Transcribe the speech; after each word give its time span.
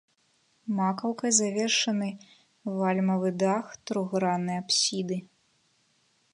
Макаўкай 0.77 1.31
завершаны 1.39 2.09
вальмавы 2.79 3.29
дах 3.45 3.65
трохграннай 3.91 4.57
апсіды. 4.63 5.17